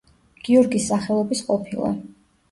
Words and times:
გიორგის 0.47 0.87
სახელობის 0.91 1.43
ყოფილა. 1.49 1.91